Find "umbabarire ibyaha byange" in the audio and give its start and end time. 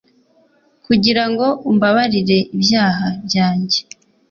1.69-3.79